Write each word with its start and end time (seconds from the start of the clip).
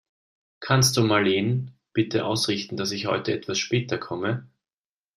Kannst 0.61 0.97
du 0.97 1.03
Marleen 1.03 1.75
bitte 1.93 2.25
ausrichten, 2.25 2.75
dass 2.75 2.89
ich 2.89 3.05
heute 3.05 3.33
etwas 3.33 3.59
später 3.59 3.99
komme? 3.99 4.49